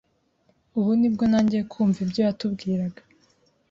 ubu 0.77 0.91
nibwo 0.99 1.23
ntangiye 1.29 1.63
kumva 1.71 1.97
ibyo 2.05 2.19
yatubwiraga 2.27 3.01